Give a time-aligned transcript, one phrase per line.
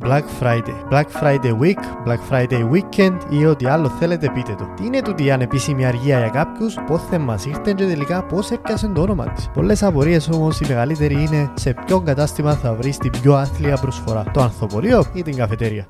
[0.00, 4.68] Black Friday, Black Friday Week, Black Friday Weekend ή ό,τι άλλο θέλετε πείτε το.
[4.76, 8.88] Τι είναι τούτη η ανεπίσημη αργία για κάποιους, πότε μας ήρθε και τελικά πώς έπιασε
[8.88, 9.48] το όνομα της.
[9.54, 14.24] Πολλές απορίες όμως η μεγαλύτερη είναι σε ποιο κατάστημα θα βρεις την πιο άθλια προσφορά,
[14.32, 15.86] το ανθοπολείο ή την καφετέρια.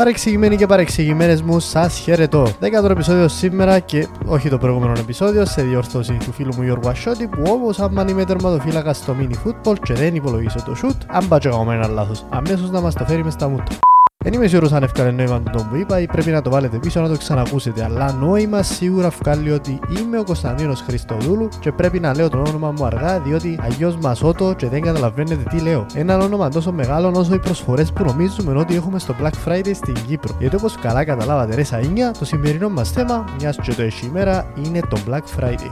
[0.00, 2.52] Παρεξηγημένοι και παρεξηγημένες μου, σας χαιρετώ.
[2.60, 7.26] Δέκατο επεισόδιο σήμερα και όχι το προηγούμενο επεισόδιο σε διόρθωση του φίλου μου Γιώργου Ασιώτη
[7.28, 11.48] που όπως άμα είμαι τερματοφύλακα στο mini football και δεν υπολογίσω το shoot, αν πάτσω
[11.48, 13.89] εγώ με ένα λάθος, αμέσως να μας το φέρει μες στα μούτρα.
[14.24, 17.00] Δεν είμαι σίγουρος αν ευκάλε νόημα τον που είπα ή πρέπει να το βάλετε πίσω
[17.00, 22.14] να το ξανακούσετε, αλλά νόημα σίγουρα βγάλει ότι είμαι ο Κωνσταντίνος Χριστοδούλου και πρέπει να
[22.14, 25.86] λέω το όνομα μου αργά διότι αγιώς μασότο και δεν καταλαβαίνετε τι λέω.
[25.94, 29.94] Ένα όνομα τόσο μεγάλο όσο οι προσφορές που νομίζουμε ότι έχουμε στο Black Friday στην
[30.06, 30.36] Κύπρο.
[30.38, 34.52] Γιατί όπως καλά καταλάβατε ρε Σαΐνια, το σημερινό μας θέμα, μιας και το έχει ημέρα,
[34.64, 35.70] είναι το Black Friday.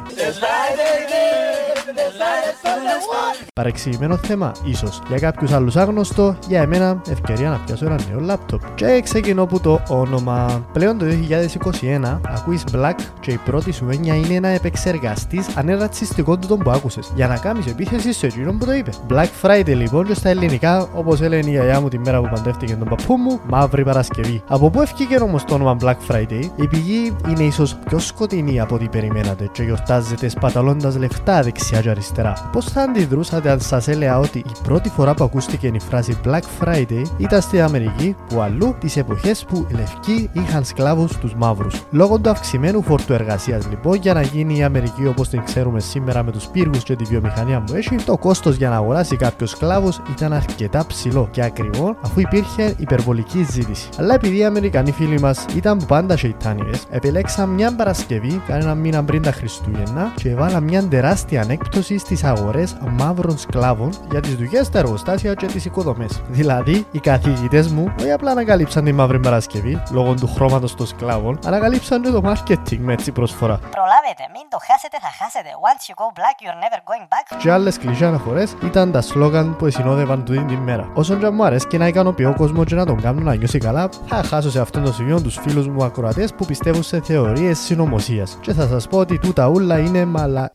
[3.54, 5.00] Παρεξηγημένο θέμα, ίσως.
[5.08, 8.60] Για κάποιους άλλους άγνωστο, για εμένα ευκαιρία να πιάσω ένα νέο λάπτοπ.
[8.74, 10.66] Και ξεκινώ που το όνομα.
[10.72, 15.78] Πλέον το 2021 ακούεις Black και η πρώτη σου έννοια είναι να επεξεργαστείς αν είναι
[15.78, 17.12] ρατσιστικό του τον που άκουσες.
[17.14, 18.90] Για να κάνεις επίθεση σε εκείνον που το είπε.
[19.08, 22.74] Black Friday λοιπόν και στα ελληνικά, όπως έλεγε η γιαγιά μου τη μέρα που παντρεύτηκε
[22.74, 24.42] τον παππού μου, Μαύρη Παρασκευή.
[24.48, 28.74] Από πού ευκήκε όμως το όνομα Black Friday, η πηγή είναι ίσως πιο σκοτεινή από
[28.74, 32.48] ό,τι περιμένατε και γιορτάζεται σπαταλώντας λεφτά δεξιά και αριστερά.
[32.52, 36.42] Πώς θα αντιδρούσατε αν σας έλεγα ότι η πρώτη φορά που ακούστηκε η φράση Black
[36.60, 41.82] Friday ήταν στην Αμερική, που αλλού τις εποχές που οι λευκοί είχαν σκλάβους τους μαύρους.
[41.90, 46.22] Λόγω του αυξημένου φόρτου εργασίας λοιπόν, για να γίνει η Αμερική όπως την ξέρουμε σήμερα
[46.22, 49.92] με τους πύργους και τη βιομηχανία που έχει, το κόστος για να αγοράσει κάποιος σκλάβου
[50.10, 53.88] ήταν αρκετά ψηλό και ακριβό αφού υπήρχε υπερβολική ζήτηση.
[53.98, 59.04] Αλλά επειδή οι Αμερικανοί φίλοι μας ήταν που πάντα σεϊτάνιε, επιλέξαν μια Παρασκευή, κανένα μήνα
[59.04, 64.66] πριν τα Χριστούγεννα, και έβαλα μια τεράστια ανέκπτωση στι αγορές μαύρων σκλάβων για τις δουλειές
[64.66, 66.22] στα εργοστάσια και τις οικοδομές.
[66.28, 71.38] Δηλαδή, οι καθηγητές μου όχι απλά ανακαλύψαν τη μαύρη Παρασκευή λόγω του χρώματος των σκλάβων,
[71.46, 73.58] ανακαλύψαν και το marketing με έτσι προσφορά.
[73.58, 75.48] Προλάβετε, μην το χάσετε, θα χάσετε.
[75.68, 77.36] Once you go black, you're never going back.
[77.38, 80.90] Και άλλες κλεισέ αναφορές ήταν τα σλόγαν που συνόδευαν τούτη την ημέρα.
[80.94, 83.88] Όσον και μου αρέσει και να ικανοποιώ κόσμο και να τον κάνουν να νιώσει καλά,
[84.06, 88.38] θα χάσω σε αυτόν το σημείο τους φίλους μου ακροατές που πιστεύουν σε θεωρίες συνωμοσίας.
[88.40, 90.52] Και θα σας πω ότι τούτα ούλα είναι μαλα.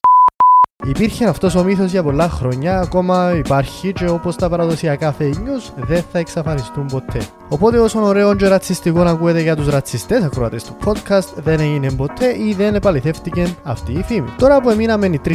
[0.85, 5.71] Υπήρχε αυτός ο μύθος για πολλά χρόνια, ακόμα υπάρχει και όπως τα παραδοσιακά fake news
[5.75, 7.19] δεν θα εξαφανιστούν ποτέ.
[7.49, 11.91] Οπότε, όσο ωραίο και ρατσιστικό να ακούετε για τους ρατσιστές ακροατές του podcast, δεν έγινε
[11.91, 14.27] ποτέ ή δεν επαληθεύτηκε αυτή η φήμη.
[14.38, 15.33] Τώρα που εμείναμε οι 3-4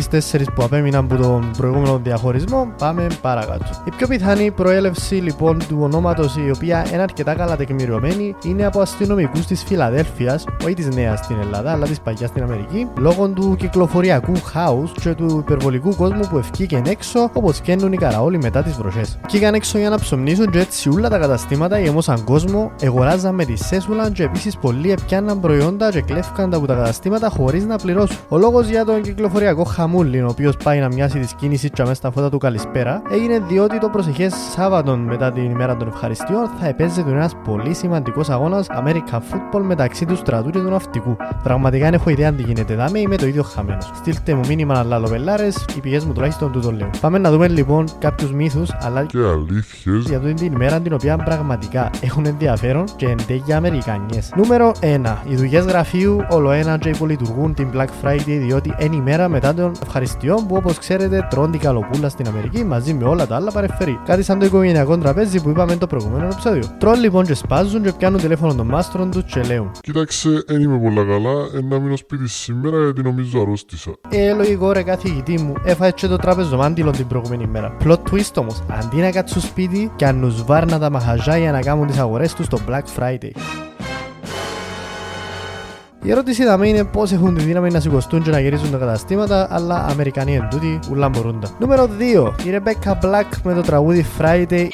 [0.55, 3.65] που απέμειναν από τον προηγούμενο διαχωρισμό, πάμε παρακάτω.
[3.85, 8.81] Η πιο πιθανή προέλευση λοιπόν του ονόματος, η οποία είναι αρκετά καλά τεκμηριωμένη, είναι από
[8.81, 13.57] αστυνομικούς της Φιλαδέλφιας, όχι της νέας στην Ελλάδα, αλλά της παλιά στην Αμερική, λόγω του
[13.59, 18.77] κυκλοφοριακού χάους και του υπερβολικού κόσμου που ευκήκαν έξω όπως καίνουν οι καραόλοι μετά τις
[18.77, 19.19] βροχές.
[19.27, 23.57] Κήκαν έξω για να ψωμνήσουν και έτσι όλα τα καταστήματα γεμώσαν κόσμο, εγοράζαν με τη
[23.57, 28.17] σέσουλα και επίσης πολλοί επιάναν προϊόντα και κλέφκαν τα από τα καταστήματα χωρίς να πληρώσουν.
[28.29, 32.11] Ο λόγος για τον κυκλοφοριακό χαμούλιν, ο οποίος πάει να μοιάσει της κίνησης και στα
[32.11, 37.11] φώτα του καλησπέρα, έγινε διότι το προσεχές Σάββατο μετά την ημέρα των ευχαριστειών θα επέζεται
[37.11, 41.17] ένας πολύ σημαντικός αγώνας American Football μεταξύ του στρατού και του ναυτικού.
[41.43, 43.91] Πραγματικά δεν έχω ιδέα αν τι γίνεται δάμε, είμαι το ίδιο χαμένος.
[43.95, 44.83] Στείλτε μου μήνυμα να
[45.29, 46.91] λαλοπελάρε, οι πηγές μου τουλάχιστον του το λέω.
[47.01, 51.91] Πάμε να δούμε λοιπόν κάποιους μύθους αλλά και αλήθειες για την ημέρα την οποία πραγματικά
[52.01, 54.33] έχουν ενδιαφέρον και εντέγια Αμερικανιές.
[54.37, 55.17] Νούμερο 1.
[55.29, 59.55] Οι δουλειές γραφείου όλο ένα και υπολειτουργούν την Black Friday διότι είναι η μέρα μετά
[59.55, 63.51] των ευχαριστειών που όπως ξέρετε τρώνε την καλοπούλα στην Αμερική μαζί με όλα τα άλλα
[63.51, 64.01] παρεφερή.
[64.05, 66.63] Κάτι σαν το οικογενειακό τραπέζι που είπαμε το προηγούμενο επεισόδιο.
[66.79, 69.71] Τρώνε λοιπόν και σπάζουν και πιάνουν τηλέφωνο των μάστρων τους και λέουν.
[69.81, 73.91] Κοίταξε, δεν είμαι πολλά καλά, να μείνω σπίτι σήμερα γιατί νομίζω αρρώστησα.
[74.09, 77.77] Ε, λογικό ρε καθηγητή μου, έφαγε και το τραπεζομάντιλο την προηγούμενη μέρα.
[77.85, 81.87] Plot twist όμως, αντί να κάτσουν σπίτι και αν βάρνα τα μαχαζά για να κάνουν
[81.87, 83.31] τις αγορές τους στο Black Friday.
[86.03, 89.49] Η ερώτηση θα είναι πώς έχουν τη δύναμη να σηκωστούν και να γυρίζουν τα καταστήματα,
[89.51, 91.49] αλλά Αμερικανοί εν τούτοι, ούλα μπορούν τα.
[91.59, 92.33] Νούμερο 2.
[92.45, 94.67] Η Rebecca Black με το τραγούδι Friday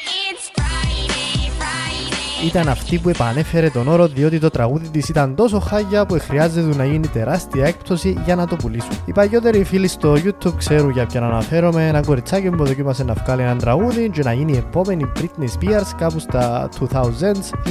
[2.43, 6.75] ήταν αυτή που επανέφερε τον όρο διότι το τραγούδι της ήταν τόσο χάγια που χρειάζεται
[6.75, 8.91] να γίνει τεράστια έκπτωση για να το πουλήσουν.
[9.05, 13.41] Οι παλιότεροι φίλοι στο YouTube ξέρουν για ποιον αναφέρομαι, ένα κοριτσάκι που δοκίμασε να βγάλει
[13.41, 17.69] ένα τραγούδι και να γίνει η επόμενη Britney Spears κάπου στα 2000s,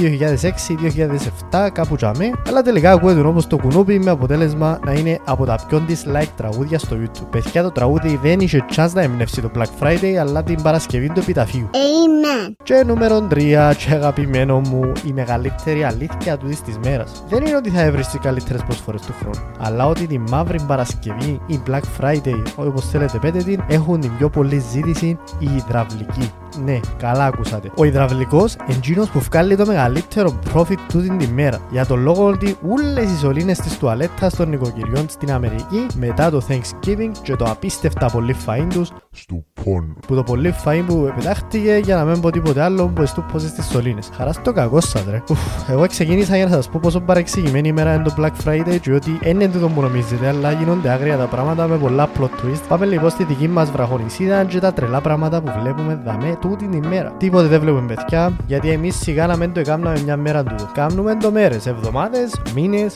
[1.51, 5.59] 2006-2007, κάπου τζαμί, αλλά τελικά ακούεται όμως το κουνούπι με αποτέλεσμα να είναι από τα
[5.67, 7.27] πιο dislike τραγούδια στο YouTube.
[7.29, 11.19] Παιδιά το τραγούδι δεν είχε chance να εμπνεύσει το Black Friday, αλλά την Παρασκευή του
[11.19, 11.69] επιταφείου.
[11.71, 12.53] Amen.
[12.63, 13.35] Και νούμερο 3,
[13.77, 17.23] και αγαπημένο μου η μεγαλύτερη αλήθεια του της μέρας.
[17.29, 21.41] Δεν είναι ότι θα έβρεις τις καλύτερες προσφορές του χρόνου, αλλά ότι τη μαύρη Παρασκευή,
[21.45, 26.31] η Black Friday, όπως θέλετε πέτε την, έχουν την πιο πολλή ζήτηση οι υδραυλικοί.
[26.63, 27.71] Ναι, καλά ακούσατε.
[27.75, 31.59] Ο υδραυλικός εντζήνο που βγάλει το μεγαλύτερο profit του την ημέρα.
[31.71, 36.41] Για τον λόγο ότι όλε οι σωλήνες της τουαλέτας των νοικοκυριών στην Αμερική μετά το
[36.49, 39.95] Thanksgiving και το απίστευτα πολύ φαΐν τους Στου πόνου.
[40.07, 43.65] που το πολύ φαΐν που επιτάχτηκε για να μην πω τίποτε άλλο που εστούπωσες στις
[43.65, 44.09] σωλήνες.
[44.13, 45.23] Χαράς στο κακό σας ρε.
[45.29, 48.91] Ουφ, εγώ ξεκίνησα για να σας πω πόσο παρεξηγημένη ημέρα είναι το Black Friday και
[48.91, 52.61] ότι δεν είναι τούτο που νομίζετε αλλά γίνονται άγρια τα πράγματα με πολλά plot twist.
[52.67, 56.83] Πάμε λοιπόν στη δική μας βραχονισίδα και τα τρελά πράγματα που βλέπουμε δαμέ τούτη την
[56.83, 57.11] ημέρα.
[57.17, 60.69] Τίποτε δεν βλέπουμε παιδιά γιατί εμείς σιγά να μην το έκαναμε μια μέρα τούτο.
[60.73, 62.93] Κάνουμε το μέρες, εβδομάδες, μήνες,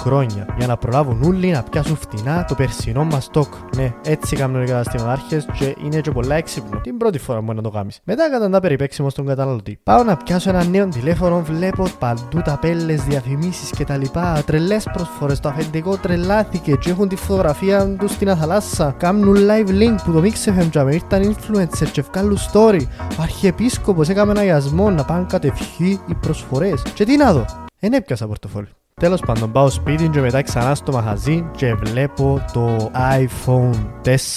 [0.00, 3.52] χρόνια για να προλάβουν όλοι να πιάσουν φτηνά το περσινό μας στόκ.
[3.76, 6.80] Ναι, έτσι κάνουν οι καταστηματάρχε και είναι και πολλά έξυπνο.
[6.80, 8.00] Την πρώτη φορά μπορεί να το κάνεις.
[8.04, 9.80] Μετά καταντά περιπέξιμο στον καταναλωτή.
[9.82, 14.02] Πάω να πιάσω ένα νέο τηλέφωνο, βλέπω παντού ταπέλε, διαφημίσεις κτλ.
[14.44, 15.40] Τρελές προσφορές.
[15.40, 18.94] Το αφεντικό τρελάθηκε και έχουν τη φωτογραφία τους στην αθαλάσσα.
[18.98, 20.94] Κάνουν live link που το Mix FM τζαμε.
[20.94, 22.80] Ήρθαν influencer και βγάλουν story.
[23.18, 26.82] Ο αρχιεπίσκοπος έκαμε ένα γιασμό να πάνε κατευχή οι προσφορές.
[26.94, 27.44] Και τι να δω.
[27.78, 28.68] Δεν έπιασα πορτοφόλι.
[29.00, 33.70] Τέλος πάντων πάω σπίτι και μετά ξανά στο μαγαζί και βλέπω το iPhone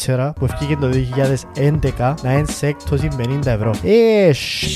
[0.07, 0.89] 4 που βγήκε το
[1.97, 3.71] 2011 να είναι σε έκπτωση 50 ευρώ.
[3.83, 4.75] Ε, σ-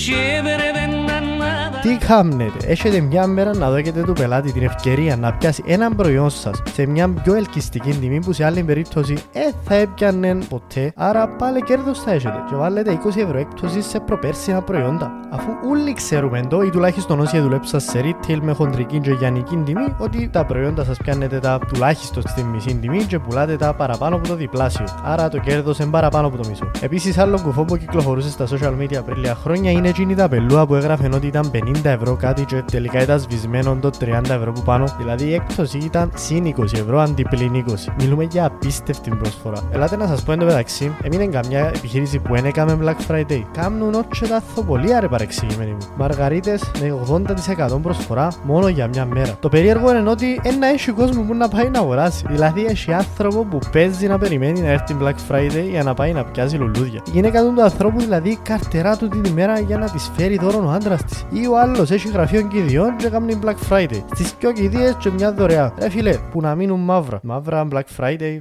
[1.88, 6.30] τι κάνετε, έχετε μια μέρα να δώσετε του πελάτη την ευκαιρία να πιάσει έναν προϊόν
[6.30, 11.28] σας σε μια πιο ελκυστική τιμή που σε άλλη περίπτωση δεν θα έπιανε ποτέ, άρα
[11.28, 12.44] πάλι κέρδος θα έχετε.
[12.50, 15.12] Και βάλετε 20 ευρώ έκπτωση σε προπέρσινα προϊόντα.
[15.32, 19.96] Αφού όλοι ξέρουμε εδώ, ή τουλάχιστον όσοι δουλέψαν σε retail με χοντρική και γιανική τιμή,
[19.98, 24.28] ότι τα προϊόντα σας πιάνετε τα τουλάχιστον στη μισή τιμή και πουλάτε τα παραπάνω από
[24.28, 24.86] το διπλάσιο.
[25.04, 26.72] Άρα το κέρδος είναι παραπάνω από το μισό.
[26.80, 30.68] Επίσης, άλλο κουφό που κυκλοφορούσε στα social media πριν λίγα χρόνια είναι εκείνη τα πελούα
[30.68, 34.62] που έγραφε ότι ήταν 50 ευρώ κάτι και τελικά ήταν σβησμένο το 30 ευρώ που
[34.62, 34.86] πάνω.
[34.98, 37.74] Δηλαδή η έκπτωση ήταν συν 20 ευρώ αντί πλην 20.
[38.00, 39.58] Μιλούμε για απίστευτη προσφορά.
[39.72, 43.42] Ελάτε να σας πω εντωμεταξύ, έμεινε καμιά επιχείρηση που δεν έκαμε Black Friday.
[43.54, 45.88] Κάμνουν όχι τα θοπολία ρε παρεξηγημένοι μου.
[45.98, 47.00] Μαργαρίτες με
[47.76, 49.36] 80% προσφορά μόνο για μια μέρα.
[49.40, 52.26] Το περίεργο είναι ότι ένα έχει κόσμο που να πάει να αγοράσει.
[52.30, 56.24] Δηλαδή έχει άνθρωπο που παίζει να περιμένει να έρθει Black Friday για να πάει να
[56.24, 57.02] πιάσει λουλούδια.
[57.08, 60.70] Η γυναίκα του ανθρώπου δηλαδή καρτερά του την ημέρα για να της φέρει δώρο ο
[60.70, 61.26] άντρας της.
[61.30, 64.04] Ή ο άλλος έχει γραφείο κηδιών και κάνει Black Friday.
[64.14, 65.74] Στις πιο κηδείες και μια δωρεά.
[65.80, 67.20] Ρε φίλε, που να μείνουν μαύρα.
[67.24, 68.38] Μαύρα Black Friday.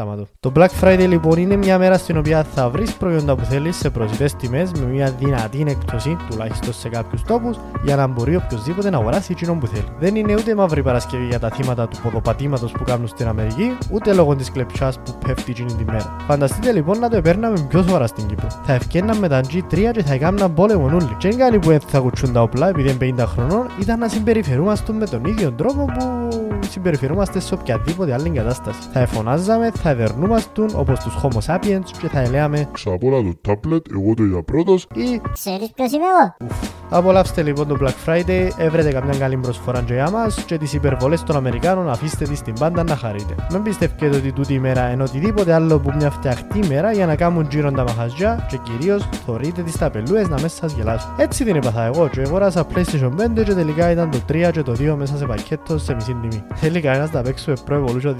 [0.00, 0.26] Σταματώ.
[0.40, 3.90] Το Black Friday λοιπόν είναι μια μέρα στην οποία θα βρεις προϊόντα που θέλεις σε
[3.90, 8.98] προσιτές τιμές με μια δυνατή έκπτωση, τουλάχιστον σε κάποιους τόπους, για να μπορεί οποιοδήποτε να
[8.98, 9.84] αγοράσει εκείνο που θέλει.
[9.98, 14.12] Δεν είναι ούτε μαύρη Παρασκευή για τα θύματα του ποδοπατήματος που κάνουν στην Αμερική, ούτε
[14.12, 16.16] λόγω της κλεψιάς που πέφτει εκείνη τη μέρα.
[16.26, 18.46] Φανταστείτε λοιπόν να το επέρναμε πιο σοβαρά στην Κύπρο.
[18.64, 21.16] Θα ευκαιρναν με τα G3 και θα έκαναν πόλεμο όλοι.
[21.18, 24.08] Και δεν κάνει που δεν θα κουτσούν τα όπλα επειδή είναι 50 χρονών, ήταν να
[24.08, 26.38] συμπεριφερούμαστε με τον ίδιο τρόπο που
[26.70, 28.78] συμπεριφερούμαστε σε οποιαδήποτε άλλη κατάσταση.
[28.92, 34.14] Θα εφωνάζαμε, θα εδερνούμαστε όπως τους Homo sapiens και θα ελέαμε Ξαπόλα το τάπλετ, εγώ
[34.14, 34.86] το είδα πρώτος.
[34.94, 36.36] ή Ξέρεις ποιος είμαι εγώ;
[36.92, 41.22] Απολαύστε λοιπόν το Black Friday, έβρετε καμιά καλή προσφορά και για μας και τις υπερβολές
[41.22, 43.34] των Αμερικάνων αφήστε τις στην πάντα να χαρείτε.
[43.52, 47.16] Μην πιστεύετε ότι τούτη η μέρα είναι οτιδήποτε άλλο που μια φτιαχτή μέρα για να
[47.16, 51.10] κάνουν γύρω τα μαχαζιά και κυρίως θωρείτε τις ταπελούες να μέσα σας γελάσουν.
[51.16, 53.10] Έτσι την έπαθα εγώ και αγόρασα PlayStation
[53.40, 56.42] 5 και τελικά ήταν το 3 και το 2 μέσα σε πακέτο σε μισή τιμή.
[56.54, 58.14] Θέλει κανένας να παίξουμε Pro Evolution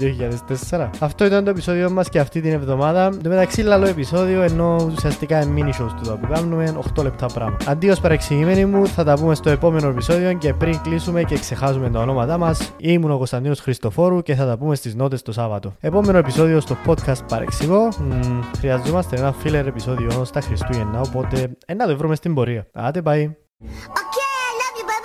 [0.69, 0.89] 2004.
[0.99, 3.09] Αυτό ήταν το επεισόδιο μας και αυτή την εβδομάδα.
[3.23, 7.57] Το μεταξύ λαλό επεισόδιο ενώ ουσιαστικά είναι mini shows του που κάνουμε 8 λεπτά πράγμα.
[7.67, 11.99] Αντίος παρεξηγημένοι μου, θα τα πούμε στο επόμενο επεισόδιο και πριν κλείσουμε και ξεχάσουμε τα
[11.99, 15.75] ονόματά μας, ήμουν ο Κωνσταντίνος Χριστοφόρου και θα τα πούμε στις νότες το Σάββατο.
[15.79, 17.87] Επόμενο επεισόδιο στο podcast Παρεξηγώ.
[17.99, 22.67] Μ, χρειαζόμαστε ένα filler επεισόδιο στα Χριστούγεννα, οπότε ε, να το βρούμε στην πορεία.
[22.73, 23.09] Άντε, bye.
[23.09, 25.01] Okay, I love you, bye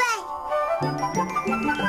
[1.81, 1.87] bye.